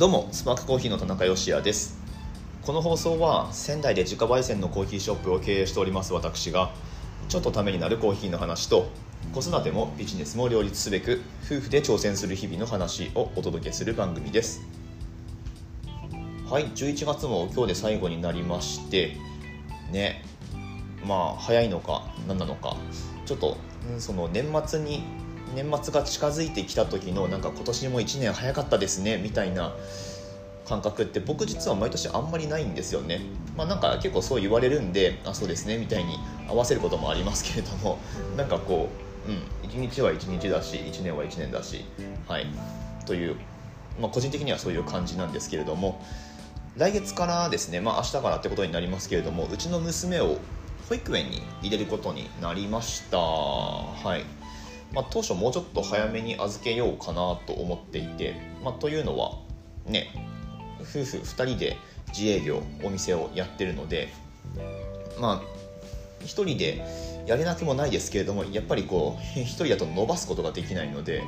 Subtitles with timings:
[0.00, 1.98] どうもスパークコーヒーの田中芳也です。
[2.62, 6.70] この放送は仙台で自家焙煎のコーヒーショップを経営しております私が
[7.28, 8.88] ちょっとためになるコーヒーの話と
[9.34, 14.62] 子育てもビジネスも両立すべく夫婦で挑戦する日々の話をお届けする番組です。
[16.48, 19.18] はい11月も今日で最後になりまして
[19.92, 20.24] ね
[21.06, 22.74] まあ早いのか何なのか
[23.26, 23.58] ちょっと
[23.98, 25.02] その年末に
[25.54, 29.74] 年末が近づいてきた時のなんか今年も1年早かったですねみたいな
[30.66, 33.20] 感覚って僕実は毎年あんまりないんですよね。
[33.56, 36.16] まあなんか結構そう言われるんであそうですねみたいに
[36.48, 37.98] 合わせることもありますけれども
[38.36, 38.88] なんかこ
[39.26, 41.84] う、うん、1日は1日だし1年は1年だし
[42.28, 42.46] はい。
[43.04, 43.36] という、
[44.00, 46.04] まあ、個人的にはそういう感じなんですけれども
[46.76, 50.38] 来月からですねまあ明日からってことになりますけれどもうちの娘を
[50.88, 53.18] 保育園に入れることになりました。
[53.18, 54.39] はい。
[54.92, 59.38] まあ、当初もうちょっと早めに預けようかなと思っていて、まあ、というのは
[59.86, 60.08] ね
[60.80, 61.76] 夫婦2人で
[62.08, 64.08] 自営業お店をやってるので
[65.20, 66.84] まあ1人で
[67.26, 71.22] やれなくもないですけれどもやっぱりこう 1人だと伸ばすことができないので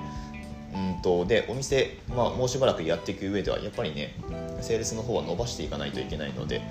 [0.74, 4.14] うんとでお店、まあ、もうしばらくやっていく上ではやっぱりね
[4.60, 6.62] セールスの方は伸ばしていかないといけないので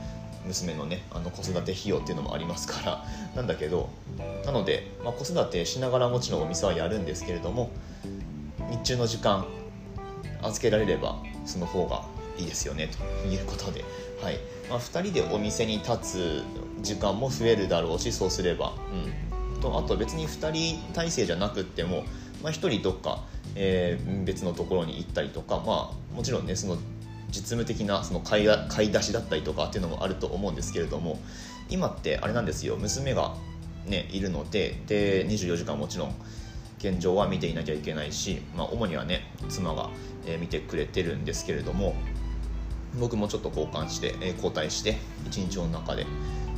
[0.45, 3.89] 娘のねあの子育て費用っていうのもありますからなんだけど
[4.45, 7.71] なので、まあ、子育てしながらもちろんお店はやるんですけれども
[8.69, 9.45] 日中の時間
[10.41, 12.03] 預けられればその方が
[12.37, 13.83] いいですよねということで、
[14.21, 14.39] はい。
[14.69, 16.43] まあ、2人でお店に立つ
[16.81, 18.73] 時間も増えるだろうしそうすれば、
[19.53, 22.03] うん、とあと別に2人体制じゃなくっても、
[22.41, 23.23] まあ、1人どっか、
[23.55, 26.77] えー、別のところに行ったりとか、まあ、もちろんねその
[27.31, 31.19] 実務的なその買い買い出しだったりとかっていうのもあると思うんですけれども
[31.69, 32.75] 今ってあれなんですよ。
[32.75, 33.35] 娘が、
[33.85, 36.15] ね、いるのでで24時間もちろん
[36.79, 39.89] 現状は見ていなきゃいけないし、まあ、主にはね妻が、
[40.25, 41.93] え、見てくれてるんですけれども
[42.99, 44.97] 僕もちょっと交換して、え、交代して
[45.27, 46.05] 一日の中で、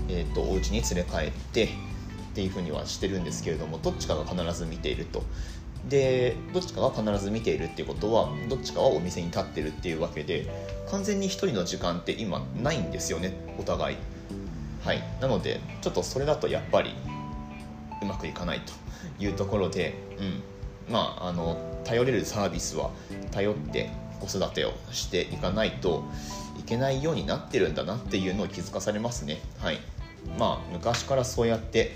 [0.08, 5.24] えーと、お家に連れ帰ってっていうふうにはしてるんですけれどもどっちかが必ず見ていると。
[5.90, 10.50] でどっちかが必ず見ているっていうことはどっちかはお店に立ってるっていうわけで
[10.90, 13.98] 完全に1人の時間って今ないんですよねお互い。
[14.84, 15.04] はい。
[15.22, 16.94] なのでちょっとそれだとやっぱり
[18.02, 18.74] うまくいかないと
[19.24, 22.92] いうところで、うん、まああの頼れるサービスは
[23.32, 23.90] 頼って
[24.20, 26.04] 子育てをしていかないと
[26.60, 29.40] いけないようになってるんだなっていうのを気づかされますね。
[29.60, 29.80] はい。
[30.38, 31.96] まあ昔からそうやって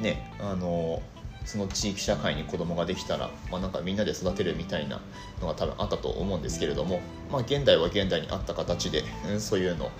[0.00, 1.02] ねあの
[1.44, 5.00] その地域社会に子供ができたら、まあ、なんかみんなで育てるみたいな
[5.40, 7.00] のが多分あったと思うんですけれども、
[7.30, 9.90] まあ、現代は現代にあった形で、うん、そういうの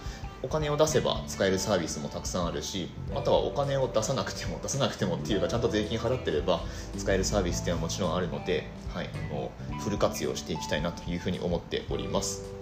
[0.43, 6.60] お金を出せば使えるサービスもたくさんあるしまたはお金を出さなくても出さなくてもっていうかちゃんと税金払ってれば
[6.99, 12.53] 使えるサービスっていうのはもちろんあるので、はい、もうフル活用していきたいなというふうに思っております。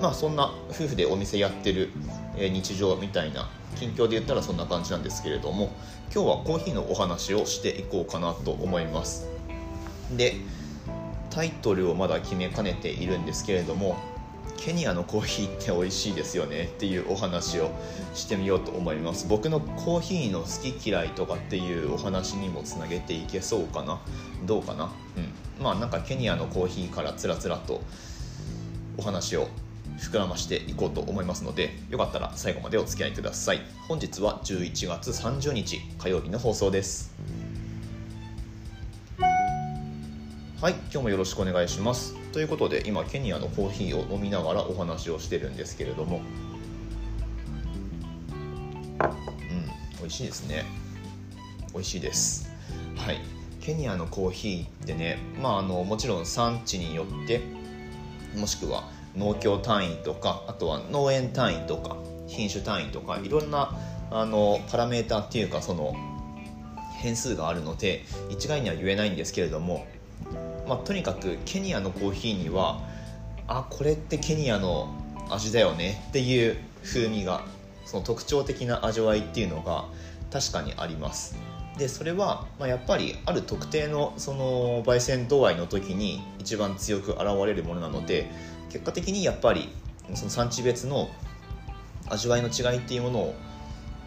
[0.00, 1.90] まあそんな夫婦でお店やってる
[2.36, 5.70] 日常みたいな近況で言ったらそんな感じなんですけれども
[6.12, 9.28] 今日はコーヒーのお話をしていこうかなと思います。
[10.16, 10.36] で
[11.30, 13.96] タイトルをまだ決めかねているんですけれども
[14.56, 17.70] ケニアのコーヒーって美味しいですよねっていうお話を
[18.14, 19.26] してみようと思います。
[19.26, 24.00] 僕のコーヒーの好き嫌いとかっていうお話にもつなげていけそうかな？
[24.44, 24.92] どうかな？
[25.16, 25.62] うん。
[25.64, 27.80] まあなんかケニアのコーヒーからつらつらと
[28.98, 29.48] お話を
[29.98, 33.60] 膨らましていこうと思いますのでよかったら最後までお付き合いください。
[33.88, 37.12] 本日は11月30日火曜日の放送です。
[40.60, 42.14] はい今日もよろしくお願いします。
[42.32, 46.18] ということで今ケニアのコーヒーを飲みながらお話をしてるんですけれども。
[46.18, 46.20] う
[49.00, 49.66] ん
[49.98, 50.64] 美味しいですね。
[51.72, 52.50] 美味しいです。
[52.96, 53.20] はい。
[53.60, 57.40] ケニアのコーヒーってねまああのもちろん産地によって
[58.36, 63.76] もしくは農協単位とかあとは農園単位とか品種単位とかいろんな
[64.10, 65.94] あのパラメータっていうかその
[66.98, 69.86] 変数があるので一概には言えないんですけれども、
[70.68, 72.80] まあ、とにかくケニアのコーヒーには
[73.48, 74.94] あこれってケニアの
[75.30, 77.42] 味だよねっていう風味が
[77.84, 79.86] その特徴的な味わいっていうのが
[80.30, 81.36] 確かにあります。
[81.78, 88.30] でそれは、まあ、やっぱりある特定のその焙煎度合いの時に一番強く現れるものなので
[88.70, 89.68] 結果的にやっぱり
[90.14, 91.10] その産地別の
[92.08, 93.34] 味わいの違いっていうものを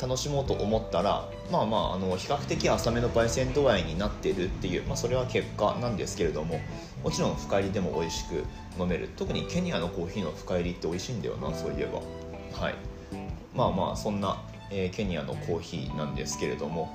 [0.02, 6.60] 楽しもうと思ったらまあまああの比較的浅めの焙煎度合いになってるっていう、まあ、それは結果なんですけれども
[7.04, 8.44] もちろん深入りでも美味しく
[8.80, 9.10] 飲める。
[9.18, 12.00] 特にケニアのコーヒーの深入りって美味しいんだよなそういえば。
[12.58, 12.76] はい。
[13.54, 16.90] まあまあそんな、えー、ケニアのコーヒーなんですけれども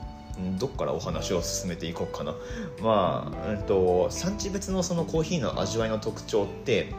[0.59, 2.35] どっからお話を進めていこうかな。
[2.83, 6.93] まあ、えっと、産地別のそのコーヒーの味わいの特徴って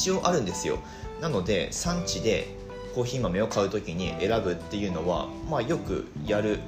[0.00, 0.78] 一応あるんですよ
[1.20, 2.48] なので産地で
[2.94, 6.58] コーヒー豆を買う時に選ぶっていうのは、まあ、よくやる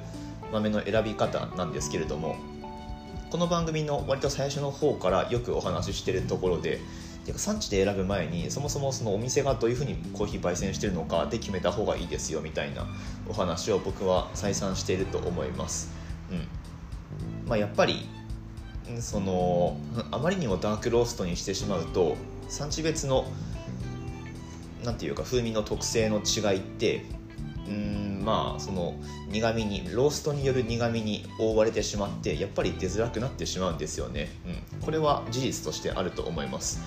[0.51, 2.35] 豆の選び方なんですけれども
[3.31, 6.79] この番組の割と最初の方からよくお話ししてるところで
[7.35, 12.85] 産地で選ぶ前にそもそもそのお店がどういうふうにコーヒー焙煎してるのかで決めた方がいいですよみたいな
[13.27, 15.91] お話を僕は再三していると思います。
[16.29, 16.47] うん
[17.47, 18.07] まあ、やっぱり
[18.99, 19.77] その
[20.11, 22.15] あまりにもダークローストにしてしまうと
[22.53, 23.25] 産地別の
[24.85, 27.03] 何ていうか風味の特性の違いって
[27.67, 28.93] うんまあその
[29.31, 34.29] 苦みにローストによる苦みに覆われてしまってやっぱり出づらくなってしまうんですよね、
[34.75, 36.79] うん、これは事実としてあると思います。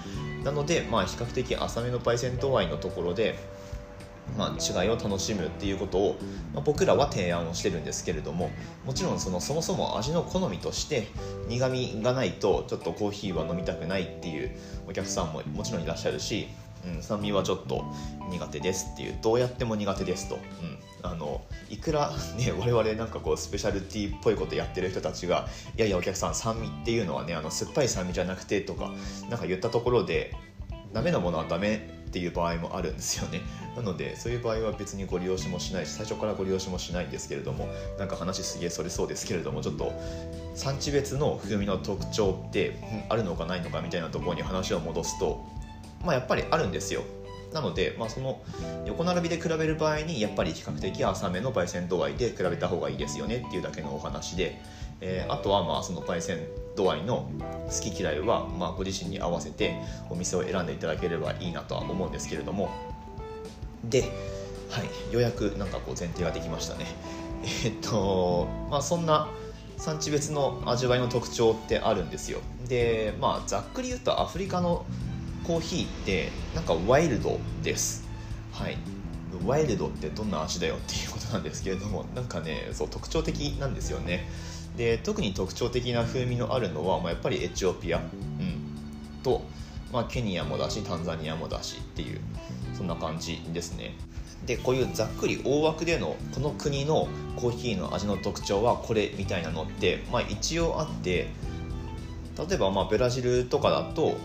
[0.45, 3.37] なのでまあ比較的浅めのパイセントワインのところで
[4.37, 6.17] まあ、違いを楽しむっていうことを、
[6.53, 8.51] まあ、僕らは提案をしてるんですけれども
[8.85, 11.09] もちろんそのそもそも味の好みとして
[11.49, 14.51] 苦みがないとちょっとコーヒーは飲みたくないっていう
[14.89, 16.49] お客さんももちろんいらっしゃるし、
[16.87, 17.85] うん、酸味はちょっと
[18.31, 28.93] 苦手ですっていうどうやっても苦手ですと、うん、あのいくらね 我々なんかこうスペシャルティーっぽいことやってる人たちがいやいやお客さん酸味っていうのはねあの酸っぱい酸味じゃなくてとか
[29.31, 30.35] なんか言ったところで
[30.93, 33.43] ダメなものはダメっていう場合もあるんですよね。
[33.77, 37.69] なのでそういう場合は別にご利用しもしないし最初からご利用しもしないんですけれども
[37.99, 39.93] なんか話すげえそれそうですけれどもちょっと
[40.55, 42.79] 産地別の風味の特徴って
[43.11, 45.45] あるのかないのかみたいなところに話を戻すと
[46.03, 47.03] まあやっぱりあるんですよ。
[47.53, 48.41] なので、まあ、その
[48.87, 54.61] 横並びで比べる場合にやっぱり比較的浅めの焙煎度合いで比べた方がいいですよねっていうだけのお話で、
[55.01, 56.39] えー、あとはまあその焙煎
[56.77, 57.31] 度合いの
[57.67, 59.75] 好き嫌いはまあご自身に合わせて
[60.09, 62.71] お店を選んでいただければいいなとは思うんですけれども。
[63.85, 64.03] で、
[64.71, 66.87] はい、ようやくなんかこう前提ができましたね。
[67.65, 69.29] え、っとまあそんな
[69.79, 72.41] 産地別の味わいの特徴ってあるんですよ。
[72.69, 74.87] でまあざっくり言うとアフリカの
[75.45, 78.07] コーヒーってなんかワイルドです。
[78.53, 78.77] はい。
[79.45, 84.29] ワイルドってどんな味だよっていうことなんですけれどもなんかねそう特徴的なんですよね。
[84.77, 89.43] で特に特徴的な風味のあるのは、まあ、やっぱりエチオピア、うん、と、
[89.93, 92.21] まあ、ケニアもだしタンザニアもだしっていう
[92.75, 93.95] そんな感じですね。
[94.45, 101.29] でこういうざっくり大枠でのこの国のコーヒーの味の特徴はこれみたいなのって、まあ、一応あって
[102.39, 104.17] 例えばまあブラジルとかだと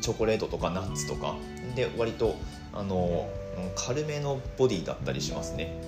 [0.00, 1.34] チョコレートとかナッツとか
[1.74, 2.36] で割と
[2.72, 3.28] あの
[3.74, 5.82] 軽めのボディだったりしますね、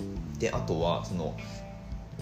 [0.00, 1.36] うん、であとはその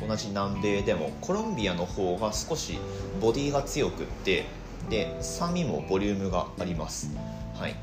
[0.01, 2.79] 同じ南米でもコロンビアの方が少し
[3.21, 4.47] ボディが強くって
[4.89, 7.11] で酸味もボリュームがあります。
[7.55, 7.77] はい。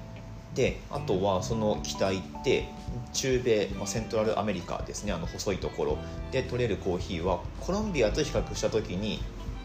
[0.54, 2.68] であとはその気体って
[3.14, 5.98] 中米、まあ、セントラルアメリカですねあの細いところ。
[6.32, 9.22] で取れるコーヒーはコロンビアと比較した時に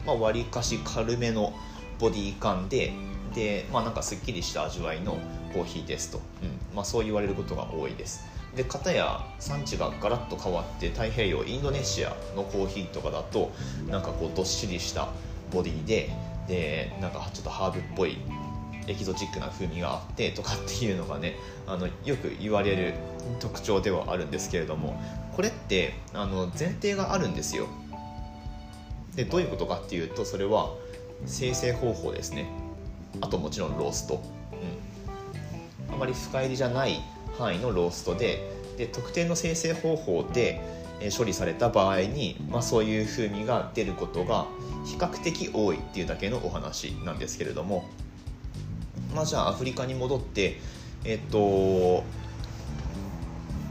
[0.06, 1.52] まあ、割かし軽めの
[1.98, 2.92] ボディ感で
[3.34, 5.18] で、まあ、なんかすっきりした味わいの
[5.52, 6.76] コーヒーですと、うん。
[6.76, 8.24] まあ、そう言われることが多いです。
[8.56, 13.52] で片や産地がガラッと変わって太平洋インドネシアのコーヒーとかだと
[13.88, 15.08] なんかこうどっしりした
[15.52, 16.10] ボディで
[16.48, 18.16] でなんかちょっとハーブっぽい
[18.86, 21.36] エキゾチックな風味があってとかっていうのがね
[21.66, 22.94] あのよく言われる
[23.40, 25.00] 特徴ではあるんですけれども
[25.34, 27.66] これってあの前提があるんですよ。
[29.16, 30.70] でどういうことかっていうとそれは
[31.26, 32.46] 生成方法ですね。
[33.20, 34.22] あともちろんロースト、
[35.88, 37.00] うん、あまり深入りじゃない
[37.38, 40.60] 範囲のローストでで特定の生成方法で
[41.16, 44.46] 処理された場合に、まあ、そういう風味が出ることが
[44.84, 47.84] 比較的多いっていうだけのお話なんですけれども、
[49.14, 50.58] まあ、じゃあアフリカに戻って
[51.04, 52.04] えっと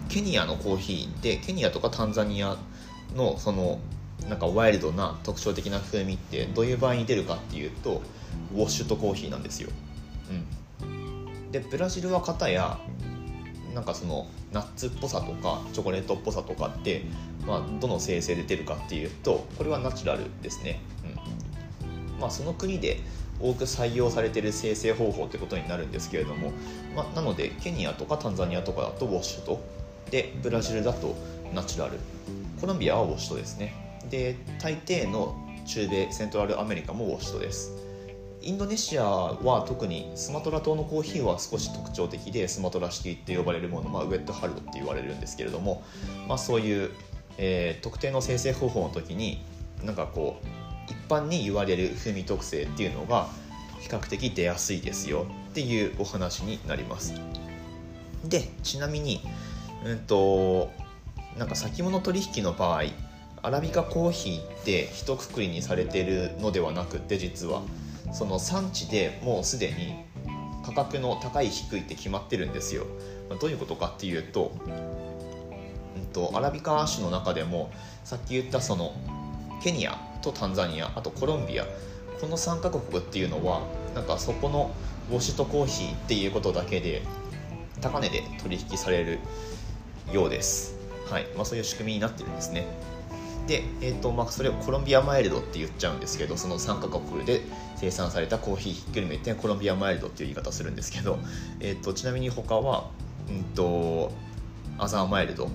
[0.10, 2.58] ケニアのコーヒーでケニアとかタンザニア
[3.16, 3.80] のその
[4.30, 8.02] なんかワイルドな特徴的な風味ってどういう場合に出るかっていうと
[8.54, 9.70] ウォッシュとコーヒーなんですよ、
[10.82, 12.80] うん、でブラジルは片や
[13.76, 17.04] なんかそのナッツっぽさとかチョコレートっぽさとかって、
[17.46, 22.20] まあ、どの生成で出るかっていうとこれはナチュラルですね、うん。
[22.20, 23.02] まあ、その国で
[23.42, 26.54] 多く採用されている生成方法ってことになるんですけれども、
[26.96, 29.62] まあ、なのでケニアとかタンザニアとかだとウォッシュと。
[30.10, 31.16] でブラジルだと
[31.54, 32.00] ナチュラル。
[32.62, 33.74] コロンビアはウォッシュとですね。
[34.10, 37.85] で大抵の中米セントラルアメリカもウォッシュトです。
[38.46, 45.82] インドネシアは特にスマトラ島のコーヒーは少し特徴的でスマトラシティって呼ばれるもの、まあ、ウェットハルドって言われるんですけれども、
[46.28, 46.92] まあ、そういう、
[47.40, 49.44] えー、特定の生成方法の時に
[49.84, 53.30] なんかこう一般に言われる風味特性っていうのが
[53.80, 57.16] 比較的出やすいですよっていうお話になります。
[58.26, 59.22] でちなみに
[59.84, 60.70] うんと
[61.36, 62.84] なんか先物取引の場合
[63.42, 67.64] アラビカコーヒーって一括りにされてるのではなくて実は。
[68.12, 69.96] その産地でもうすでに
[70.66, 72.86] 価格の高い低いって決まってるんですよ、
[73.40, 74.52] どういうことかっていうと,、
[75.98, 77.72] うんと、アラビカ種の中でも
[78.04, 78.94] さっき言ったその
[79.62, 81.66] ケニアとタンザニアあとコロンビア
[82.20, 83.62] この3カ国っていうのは
[83.94, 84.72] なんかそこの
[85.12, 87.02] ウォシュとコーヒーっていうことだけで
[87.82, 89.20] 高値で取引される
[90.12, 90.76] ようです、
[91.10, 91.28] はい。
[91.36, 92.66] まあ、そういう仕組みになってるんですね。
[93.48, 97.42] で、えーとまあ、それをコロンビアマイルドって言っちゃうんですけどその3カ国で
[97.76, 101.20] 生産されたコーヒーひっくるめてコロンビアマイルドっていう言い方するんですけど、
[101.60, 102.90] えーと、ちなみに他は、
[103.30, 104.12] うんと、
[104.78, 105.50] アザーマイルド。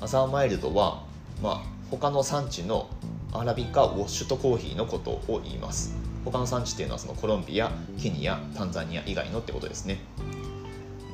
[0.00, 1.04] アザーマイルドは、
[1.42, 2.90] まあ、他の産地の
[3.32, 5.94] アラビカウォッシュとコーヒーのことを言います。
[6.24, 9.98] 他の産地っていうのはそのコロンビアケニアタンザニア以外のってことですね。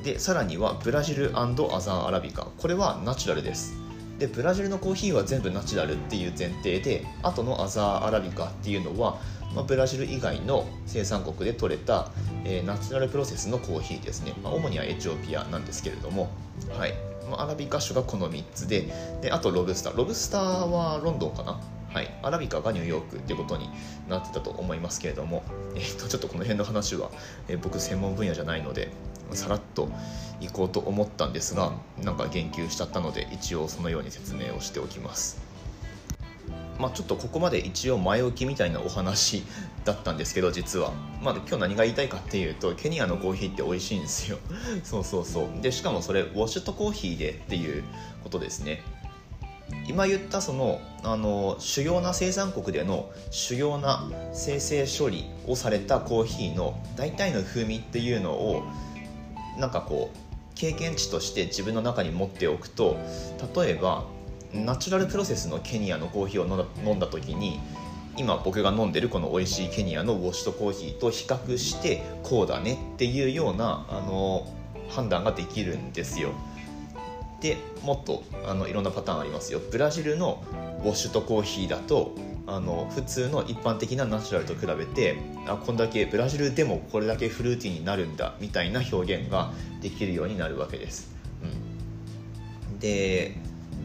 [0.03, 2.47] でさらにはブラジルアザーアラビカ。
[2.57, 3.80] これはナチュラルです。
[4.21, 9.19] でブラジルのコーヒーは全部ナチュラルっていう前提であとのアザーアラビカっていうのは、
[9.55, 12.11] まあ、ブラジル以外の生産国で取れた、
[12.45, 16.29] えー、ナチュラルプロセスのコーヒーですね、まあ、主にはエチオピアなんですけれども。
[16.77, 16.93] はい。
[17.31, 19.97] まあ、アラビカ種がこの3つでであとロブスター。
[19.97, 21.59] ロブスターはロンドンかな？
[21.91, 23.69] はい、アラビカがニューヨークっていうことに
[24.07, 25.43] なってたと思いますけれども、
[25.75, 27.09] えー、とちょっとこの辺の話は、
[27.49, 28.89] えー、僕専門分野じゃないので
[29.35, 29.89] さらっと
[30.39, 31.73] 行こうと思ったんですが
[32.03, 35.51] なんか言及しちゃったので一応そのように説明をしておきます。
[36.79, 39.43] まあ、ちょっとここまで一応前置きみたいなお話
[39.85, 44.39] だったんですけど実は、まあ、今日何が言いたいかっていうとケニアのコーヒーって美味しいんですよ。
[44.83, 45.61] そうそうそう。
[45.61, 47.83] でしかもそれウォシュとコーヒーでっていう
[48.23, 48.81] ことですね。
[49.87, 58.63] 今言ったそのあの主要な生産国での主要な生成処理をされたコーヒーの大体の風味っていうのを
[59.57, 60.17] なんかこう
[60.55, 62.97] 経験値として自分の中に持っておくと
[63.55, 64.05] 例えば
[64.53, 67.59] ナチュラルプロセスのケニアのコーヒーを飲んだ時に
[68.17, 74.45] 今僕が飲んでるこの美味しいケニアのウォッシュとコーヒーと比較してこうだねっていうようなあの
[74.89, 76.31] 判断ができるんですよ。
[77.39, 79.61] でもっとあのいろんなパターンありますよ。
[79.71, 80.43] ブラジルの
[80.83, 82.13] ウォッシュとコーヒーだと
[82.47, 85.17] あの普通の一般的なナチュラルと比べて
[85.47, 93.35] あこんだけブラジルでもこれだけフルーティーになるんだみたいな表現ができるようになるわけです、うん、で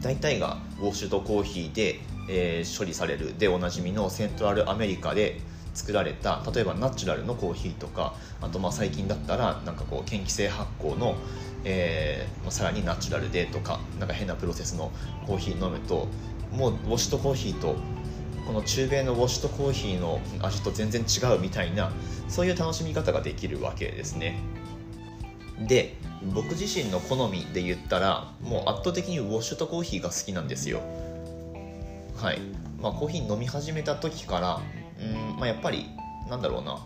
[0.01, 1.99] 大体がウォッシュとコーヒーで、
[2.29, 3.37] えー、処理される。
[3.37, 5.39] でおなじみのセントラルアメリカで
[5.73, 11.15] 作られた例えばナチュラルのコーヒーとかあとまあ最近だったらなんかこう嫌気性発酵の、
[11.63, 14.91] えー、さらにナチュラルでとかなんか変なプロセスの
[15.27, 16.07] コーヒー飲むと
[16.51, 17.75] もうウォッシュとコーヒーと
[18.47, 21.91] この中米のウォッシュとコーヒーの味と全然違うみたいな
[22.29, 24.39] そういう楽しみ方ができるわけですね。
[25.59, 25.97] で
[26.33, 30.79] 僕自身の好みで言ったらもう圧倒的にウォッシュとコーヒーが好きなんですよ。
[32.15, 32.39] はい。
[32.81, 34.61] まあコーヒー飲み始めた時から
[34.99, 35.85] うん、まあ、やっぱり
[36.29, 36.85] なんだろうな。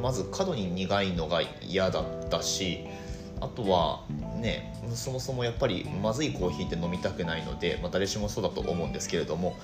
[0.00, 2.84] まず過度に苦いのが嫌だったし
[3.40, 4.04] あとは
[4.36, 9.56] ねそもそもやっぱりまずいコーヒーって飲みたくないので、まあ、誰しもそうだと思うんですけれども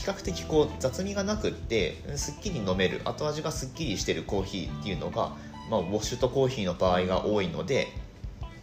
[0.00, 5.36] 比較的こう雑味がなくってすっきり飲める後味がすっきりしてるコーヒーっていうのが、
[5.70, 7.88] まあ、ウォッシュとコーヒーの場合が多いので、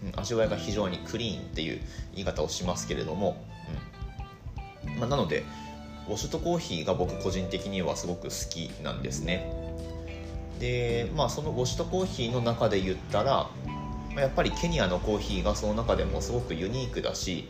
[0.03, 1.79] うん、味わいが非常にクリーンっていう
[2.15, 3.45] 言い方をしますけれども、
[4.87, 4.99] うん。
[4.99, 5.43] まあ、なので
[6.07, 9.47] ウォッシュとコーヒーが僕個人的にはすごく好きなんですね。
[10.59, 13.47] でまあそのウォッシュとコーヒーの中で言ったら
[14.15, 17.47] やっぱりケニアのコーヒーがその中でもすごくユニークだし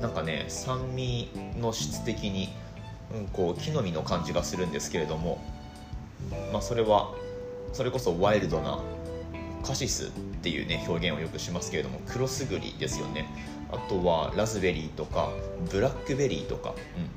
[0.00, 2.50] なんかね酸味の質的に
[3.14, 5.42] うん、こう木の実の感じがするんですけれども、
[6.52, 7.14] まあ、それは
[7.72, 8.78] それこそワイルドな
[9.62, 10.10] カシスっ
[10.42, 13.26] ていうね表現をよくしますけれどもクロスグリですよね。
[13.70, 15.30] あとはラズベリーとか
[15.70, 16.74] ブラックベリーとか、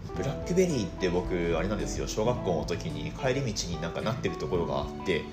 [0.08, 2.08] うん、ブラックベリーって僕あれなんですよ。
[2.08, 5.24] 小学校の時に帰り道になんかなってるところがあって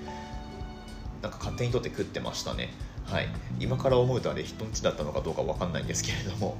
[1.21, 2.69] なんか勝手に取って食ってましたね。
[3.05, 3.27] はい。
[3.59, 6.57] 今から思うとあれ人んちだったのかどうか分かんないんですけれども、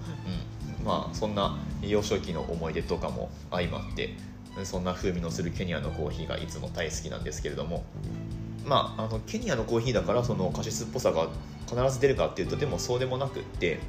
[0.62, 4.15] うん、まあそんな幼少期の思い出とかも相まって
[4.63, 7.83] そんな風味のするケニアのコーヒーがいつも大好きなんですけれども
[8.65, 11.27] まああのケニアのコーヒーだからそのカシスっぽさが
[11.67, 13.79] 必ず出るかっていうとでもそうでもなくって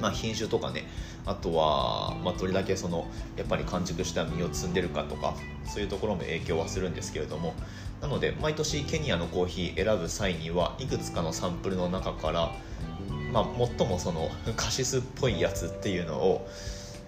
[0.00, 0.84] まあ、品種とかね
[1.24, 5.34] あとは、まあ、どれだけそのやっぱり完熟した実を摘んでるかとか
[5.64, 7.54] そういうところも影響はするんですけれども
[8.00, 12.52] なので毎年ケニアのコーヒー選ぶ際にはいくつかのサンプルの中から
[13.36, 13.46] まあ、
[13.78, 16.48] 最もそのカシスっぽいやつっていうのを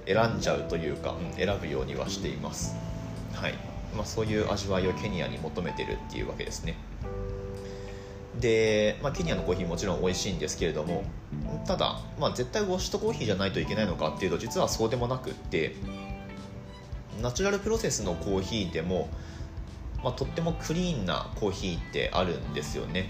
[0.04, 2.76] 選んじゃうというか、うん、選ぶようにはしています、
[3.32, 3.54] はい。
[3.97, 6.76] まあ、そういう味わいをケニアに求めてるっていうわけですね。
[8.38, 11.02] で、まあ、ケニアのコーヒーもちろん美味しいんですけれども
[11.66, 15.75] ただ、まあ、絶対ウォッシュとコーヒーじゃないといけないのかっていうと実はそうでもなくって
[17.23, 19.08] ナチュラルプロセスのコーヒーでも、
[20.04, 23.08] まあ、とってもクリーンなコーヒーってあるんですよね。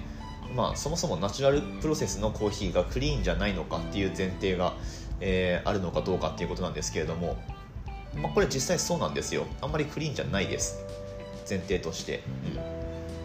[0.55, 4.75] まあ、そもそもナチュラルプロセスのコーヒーがクリーンじゃないのかっていう前提が、
[5.21, 7.37] えー、あるのかどうかっていうことなんですけれども、
[8.17, 9.47] まあ、これ実際そうなんですよ。
[9.61, 10.79] あんまりクリーンじゃないです。
[11.49, 12.23] 前提として、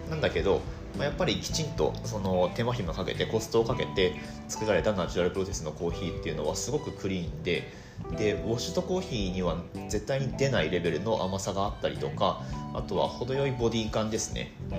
[0.05, 0.61] うん、なんだけど、
[0.97, 4.15] まあ、やっぱりきちんとその手間暇かけてコストをかけて
[4.47, 7.71] 作られたナチュラルプロセスのコーヒーっていうのはすごくクリーンで
[8.17, 12.41] でウォッシュとコーヒーには絶対に出ないレベルの甘さがあったりとか
[12.73, 14.77] あとは程よいボディ感ですね、うん、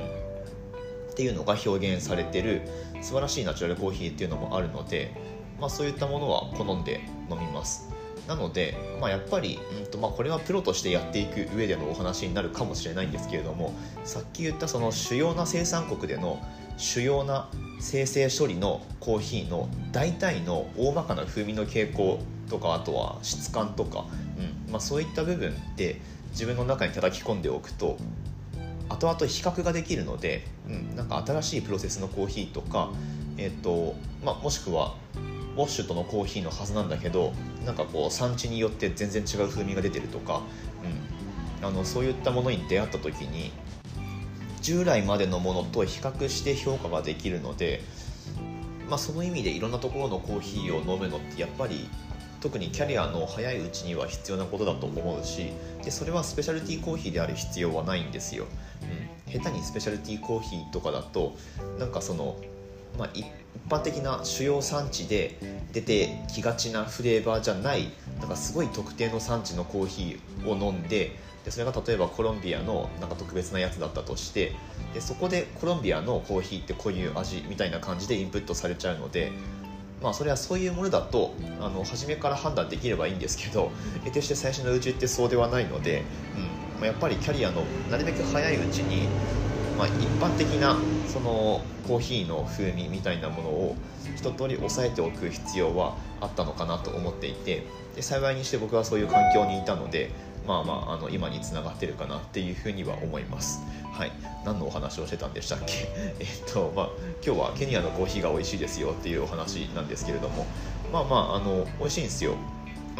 [1.14, 2.62] っていうのが表現されてる
[3.00, 5.14] 素晴らしいナチュラルコーヒーっていうのもあるので、
[5.60, 7.88] まあ、そういったものは好んで飲みます。
[8.26, 16.40] なので、まあ、やっぱり、うんとまあ、これはプロとしてやっていく上でのお話になるかもしれないんですけれどもさっき言ったその主要な生産国での
[16.78, 22.18] 主要な生成処理のコーヒーの大体の大まかな風味の傾向
[22.48, 24.06] とかあとは質感とか、
[24.38, 27.98] うんまあ、そういった部分って自分の中に叩き込んでおくと
[28.88, 32.90] 後々比較ができるので、うん、なんか新しいプロセスのコーヒーとか、
[33.38, 34.94] えーとまあ、もしくは
[35.56, 37.32] ウォッシュとのコーヒーのはずなんだけど
[37.64, 40.42] なんかこう産地によって全然違う風味が出てるとか、
[41.60, 43.52] うん、あのそういったものに出会った時に
[44.60, 47.82] 従来までのものと比較して評価ができるので、
[48.88, 51.88] まあ、その意味でいろんなところのコーヒーを飲むのってやっぱり
[52.44, 55.50] 特にキャリアの早いうちには必要なことだと思うし
[55.82, 58.44] でそれはスペシャルティーコーヒーである必要はないんですよ、
[59.26, 61.34] うん、下手にスペシャルティーコーヒーとかだと
[61.78, 62.36] なんかその
[62.98, 63.26] まあ、一
[63.68, 65.36] 般的な主要産地で
[65.72, 67.88] 出てきがちなフレーバーじゃない
[68.20, 71.10] なんかすごい特定の産地のコーヒーを飲んで
[71.44, 74.52] でそれが例えばコロンビアのなんか特別なやつだったとして
[74.94, 79.32] でそこでコロンビアのコーヒーってこういう味みたいな感じでインプットされちゃうので
[80.04, 83.72] まあそれはそういうものだとあの初めから判断できればいいんですけど
[84.04, 86.04] 得てして最初のうちってそうではないので、
[86.36, 86.42] うん。
[86.74, 89.08] まあ、やっぱりキャリアのなるべく早いうちに
[89.76, 93.76] まあ、一般的なそのコーヒーの風味みたいなものを
[94.16, 100.10] 一通り抑えておく必要はあったのかなと思っていてで幸いにして僕はそういう環境にいたので
[100.46, 103.60] まあまああの今につながってるかなっていうふうには思います。
[103.92, 104.12] はい、
[104.44, 105.88] 何のお話をしてたんでしたっけ？
[106.20, 106.88] えっとまあ
[107.24, 110.46] 今日はケニアのコーヒーが美味しいですよっていうお話なんですけれども
[110.92, 112.34] まあまああの美味しいんですよ。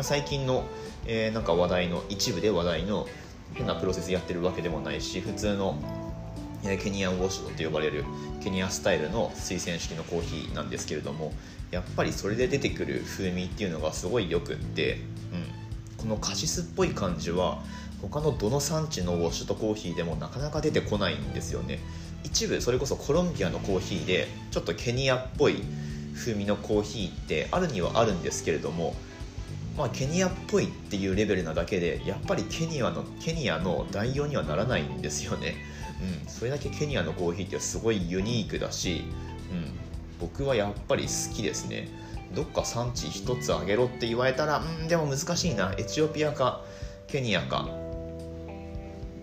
[0.03, 0.65] 最近の、
[1.07, 3.07] えー、なんか話題の一部で話題の
[3.55, 5.77] 変なプロセスやってるわけでもないし普通の
[6.83, 8.05] ケニアンウォッシュドって呼ばれる
[8.43, 11.33] ケニアスタイルの水洗式のコーヒーなんですけれども
[11.71, 14.99] やっぱりそれで出てくる風味っていうのがすごいよくって、
[16.05, 17.63] このカシスっぽい感じは
[18.03, 21.79] 他のどの産地のウォッシュとコーヒーでもなかなか出てこないんですよね。
[22.23, 25.63] 一部それこそコロンビアのコーヒーでちょっとケニアっぽい
[26.15, 28.95] 風味のコーヒーってあるにはあるんですけれども
[29.77, 35.57] まあ、ケニアっぽいっていうレベルなだけでやっぱりケニアのケニアの代用にはならないんですよね。
[36.23, 39.05] うん、それだけケニアのコーヒーってすごいユニークだし、
[39.51, 39.73] うん、
[40.21, 41.89] 僕はやっぱり好きですね。
[42.35, 45.75] どっか産地1つあげろって言われたらうんでも難しいな。
[45.79, 46.63] エチオピアか
[47.07, 47.69] ケニアか。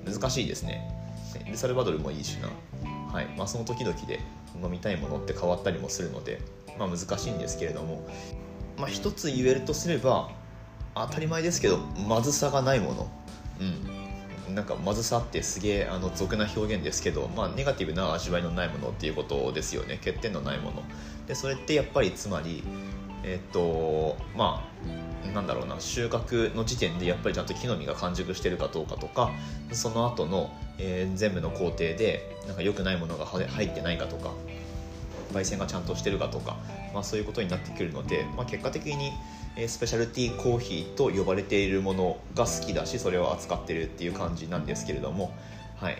[0.05, 0.89] 難しいですね。
[1.45, 2.49] エルサルバドルもいいしな。
[3.13, 3.27] はい。
[3.37, 4.19] まあその時々で
[4.61, 6.39] 飲みたいものって変わったりもするので
[6.77, 8.07] まあ難しいんですけれども。
[8.77, 10.31] まあ一つ言えるとすれば
[10.95, 13.11] 当たり前ですけどまずさがないもの。
[13.59, 14.01] うん。
[14.55, 19.97] なんかまずさってすげえあの俗な表現ですけど、まあ、ネガティブな味わいのないものっていうことですよね。
[19.97, 20.83] 欠点のないもの。
[21.27, 22.63] でそれってやっぱりつまり
[23.23, 24.67] えっとま
[25.25, 29.31] あなんだろうな収穫の時点でやっぱりちゃんと木の実が完熟してるかどうかとか
[29.71, 34.31] その後の、えー、全部の工程でなんか良くないものが入ってないかとか
[35.31, 36.57] 焙煎がちゃんとしてるかとか、
[36.93, 39.11] まあ、そういうことになってくるので、まあ、結果的に
[39.67, 45.31] スペシャルティーコーヒーと呼ばれているものが好きだしそれを扱ってるっていう感じなんですけれども、
[45.77, 45.97] はい、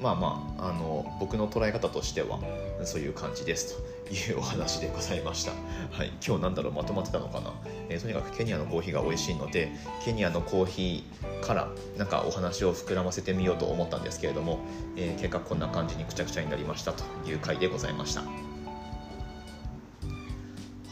[0.00, 2.38] まあまああの僕の捉え方としては
[2.84, 7.52] そういう感じですというお話でございました、はい、今日なんだろうまとまってたのかな、
[7.88, 9.72] えー、とにかくケニアのコーヒーが美味しいので
[10.04, 14.60] ケニアのコーヒーからなんかお話を膨らませてみようと思ったんですけれども、
[14.96, 18.22] えー、結果こんな感じにくちゃくちゃになりましたという回でございました。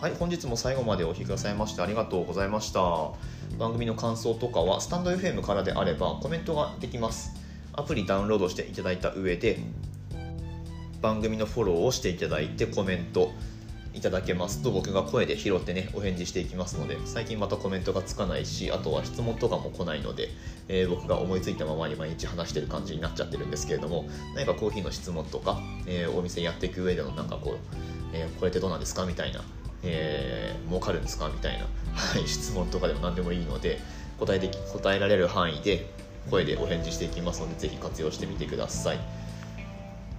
[0.01, 2.81] はい、本日も最後までお聴きくださいましてありがとうございました。
[3.59, 7.44] 番組の感想とかは、スタンド FM からであればコメントができます。
[7.77, 9.59] アプリダウンロードしていただいた上で、
[11.01, 13.33] 番組のフォローをしていただいてコメント
[13.93, 20.31] いただけますと僕が声で拾ってねお返事していきますので最近またコメントがつかないしあとは質問とかも来ないので、
[20.67, 27.57] えー、僕が思いついたままに毎日話してる感じになっちゃってるんですけれども何かコーヒーの質問とか、えー、お店やっていく上でのなんかこう、
[28.15, 29.43] えー、これってどうなんですかみたいな
[29.87, 33.79] えー、儲かるんですかみたいな、はい、質問とかでも何でもいいので
[34.19, 35.87] 答えで答えられる範囲で
[36.31, 38.99] 声でお返事していきますのでぜひ活用してみてください。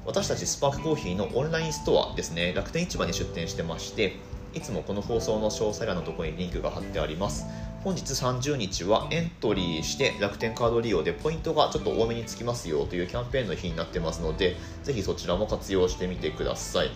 [0.05, 2.53] 私たちスパークコーヒーのオンラインストアですね。
[2.53, 4.17] 楽天市場に出店してまして
[4.53, 7.45] いつもこの放送の詳細欄のところにリンクが貼ってあります。
[7.83, 16.89] 本日30日はエントリーして楽天カード利用でポイントがちょっと多めにつきますよというキャンペーンの日になってますのでぜひそちらも活用してみてください。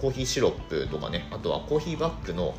[0.00, 2.54] コーヒーシロップとかねあとはコーヒーバッグの、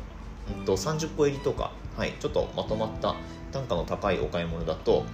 [0.58, 3.14] うん、と30個入りとか、はい、ちょっとまとまった
[3.52, 5.04] 単価の高いお買い物だと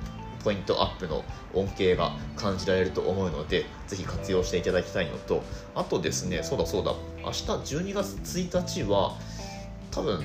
[0.42, 1.24] ポイントアップの
[1.54, 5.42] 恩恵が感じられると思うのでぜひ活用していただきたいのと
[5.74, 9.16] あとですねそうだそうだ明日12月1日は
[9.90, 10.22] 多分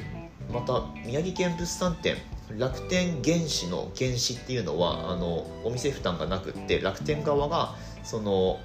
[0.51, 2.15] また宮城県物産展
[2.57, 8.59] 楽天原資の原資っていうのはあのお店負担がなくって楽天側がその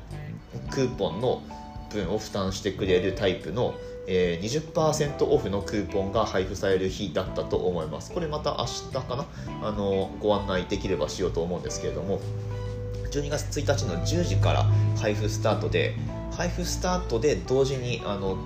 [0.71, 1.43] クーポンの
[1.93, 3.75] 分を負担してくれるタイプの、
[4.07, 8.13] えー、20%オフのクーポンが配布される日だったと思います。
[8.13, 9.27] これまた明日かな？
[9.63, 12.21] あのご案内できればしようと思うんですけれども
[13.11, 14.65] 12月1日の10時から
[14.99, 15.95] 配布スタートで
[16.33, 18.37] 配布スタートで同時にあの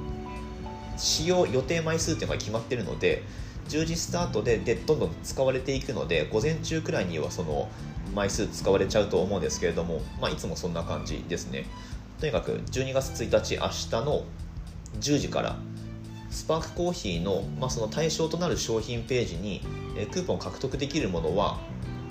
[0.97, 3.23] 使用予定枚数っていうのが決まってるので
[3.69, 7.69] 10時スタートででどんどん使われていくので午前中くらいにはその
[8.14, 11.66] 枚数使われちゃうと思うんですけれども、まあ、いつもそんな感じですね。
[12.21, 14.25] とにかく12月1日明日の
[15.01, 15.57] 10時から
[16.31, 19.63] スパークコーヒーの,、まあその対象となる商品ページに
[20.13, 21.59] クーポン獲得できるものは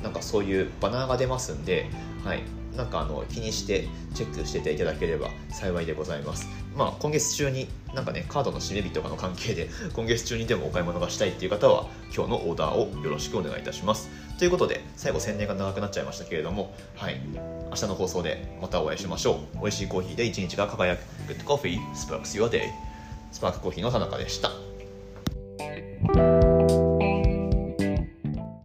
[0.01, 1.89] なんかそういうバナーが出ますんで、
[2.23, 2.43] はい、
[2.75, 6.47] なんかあの気にしてチェックしていただければ幸いでございます。
[6.75, 14.09] まあ、今月中になんかねカードの締め日とかの関係で今月中にでもお買い物がしたいっていう方は今日のオーダーをよろしくお願いいたします。
[14.37, 17.19] ということで最後宣伝が長くなっちゃいましたけれども、はい、
[17.69, 19.59] 明日の放送でまたお会いしましょう。
[19.61, 22.69] 美味しいコーヒーで一日が輝く Good Coffee Sparks Your Day
[23.31, 24.51] スパークコーヒーの田中でした。